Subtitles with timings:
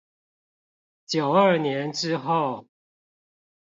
[1.05, 2.65] 九二年之後